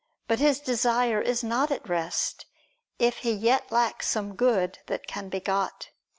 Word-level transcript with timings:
But 0.27 0.39
his 0.39 0.59
desire 0.59 1.21
is 1.21 1.43
not 1.43 1.69
at 1.69 1.87
rest, 1.87 2.47
if 2.97 3.17
he 3.17 3.31
yet 3.33 3.71
lacks 3.71 4.07
some 4.09 4.33
good 4.35 4.79
that 4.87 5.05
can 5.05 5.29
be 5.29 5.39
got. 5.39 5.89